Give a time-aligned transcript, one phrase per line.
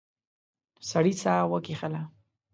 [0.89, 2.01] سړی ساه وکیښله.